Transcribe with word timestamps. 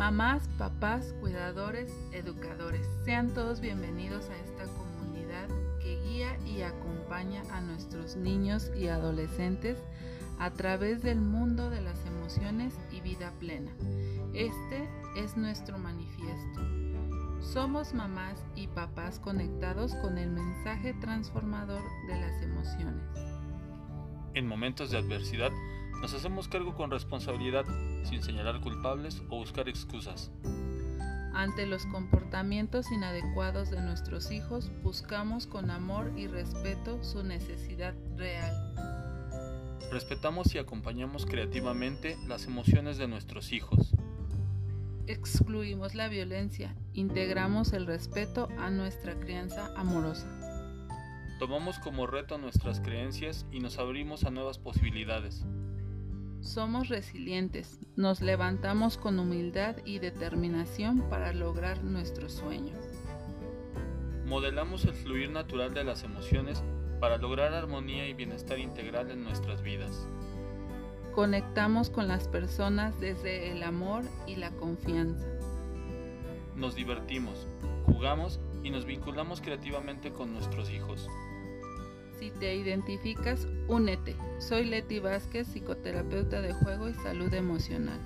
Mamás, 0.00 0.48
papás, 0.56 1.14
cuidadores, 1.20 1.92
educadores, 2.12 2.88
sean 3.04 3.34
todos 3.34 3.60
bienvenidos 3.60 4.30
a 4.30 4.36
esta 4.38 4.64
comunidad 4.64 5.46
que 5.78 6.00
guía 6.00 6.38
y 6.46 6.62
acompaña 6.62 7.42
a 7.52 7.60
nuestros 7.60 8.16
niños 8.16 8.72
y 8.74 8.88
adolescentes 8.88 9.76
a 10.38 10.52
través 10.52 11.02
del 11.02 11.20
mundo 11.20 11.68
de 11.68 11.82
las 11.82 12.02
emociones 12.06 12.72
y 12.90 13.02
vida 13.02 13.30
plena. 13.40 13.70
Este 14.32 14.88
es 15.16 15.36
nuestro 15.36 15.76
manifiesto. 15.76 16.60
Somos 17.42 17.92
mamás 17.92 18.42
y 18.56 18.68
papás 18.68 19.18
conectados 19.18 19.94
con 19.96 20.16
el 20.16 20.30
mensaje 20.30 20.94
transformador 20.94 21.82
de 22.06 22.18
las 22.18 22.42
emociones. 22.42 23.04
En 24.32 24.46
momentos 24.46 24.90
de 24.92 24.96
adversidad, 24.96 25.52
nos 26.00 26.14
hacemos 26.14 26.48
cargo 26.48 26.74
con 26.74 26.90
responsabilidad, 26.90 27.64
sin 28.04 28.22
señalar 28.22 28.60
culpables 28.60 29.22
o 29.28 29.36
buscar 29.36 29.68
excusas. 29.68 30.30
Ante 31.34 31.66
los 31.66 31.86
comportamientos 31.86 32.90
inadecuados 32.90 33.70
de 33.70 33.80
nuestros 33.80 34.30
hijos, 34.30 34.70
buscamos 34.82 35.46
con 35.46 35.70
amor 35.70 36.12
y 36.16 36.26
respeto 36.26 37.02
su 37.04 37.22
necesidad 37.22 37.94
real. 38.16 38.52
Respetamos 39.92 40.54
y 40.54 40.58
acompañamos 40.58 41.26
creativamente 41.26 42.16
las 42.26 42.46
emociones 42.46 42.98
de 42.98 43.08
nuestros 43.08 43.52
hijos. 43.52 43.94
Excluimos 45.06 45.94
la 45.94 46.08
violencia, 46.08 46.76
integramos 46.94 47.72
el 47.72 47.86
respeto 47.86 48.48
a 48.58 48.70
nuestra 48.70 49.18
crianza 49.18 49.72
amorosa. 49.76 50.28
Tomamos 51.38 51.78
como 51.78 52.06
reto 52.06 52.38
nuestras 52.38 52.80
creencias 52.80 53.46
y 53.50 53.60
nos 53.60 53.78
abrimos 53.78 54.24
a 54.24 54.30
nuevas 54.30 54.58
posibilidades. 54.58 55.44
Somos 56.40 56.88
resilientes, 56.88 57.78
nos 57.96 58.22
levantamos 58.22 58.96
con 58.96 59.18
humildad 59.18 59.76
y 59.84 59.98
determinación 59.98 61.02
para 61.10 61.34
lograr 61.34 61.84
nuestros 61.84 62.32
sueños. 62.32 62.82
Modelamos 64.24 64.86
el 64.86 64.94
fluir 64.94 65.30
natural 65.30 65.74
de 65.74 65.84
las 65.84 66.02
emociones 66.02 66.62
para 66.98 67.18
lograr 67.18 67.52
armonía 67.52 68.08
y 68.08 68.14
bienestar 68.14 68.58
integral 68.58 69.10
en 69.10 69.22
nuestras 69.22 69.60
vidas. 69.60 70.06
Conectamos 71.14 71.90
con 71.90 72.08
las 72.08 72.26
personas 72.26 72.98
desde 73.00 73.52
el 73.52 73.62
amor 73.62 74.02
y 74.26 74.36
la 74.36 74.50
confianza. 74.52 75.26
Nos 76.56 76.74
divertimos, 76.74 77.46
jugamos 77.84 78.40
y 78.64 78.70
nos 78.70 78.86
vinculamos 78.86 79.42
creativamente 79.42 80.10
con 80.10 80.32
nuestros 80.32 80.70
hijos. 80.70 81.06
Si 82.20 82.30
te 82.32 82.54
identificas, 82.54 83.48
únete. 83.66 84.14
Soy 84.38 84.66
Leti 84.66 84.98
Vázquez, 84.98 85.48
psicoterapeuta 85.48 86.42
de 86.42 86.52
juego 86.52 86.90
y 86.90 86.92
salud 86.92 87.32
emocional. 87.32 87.98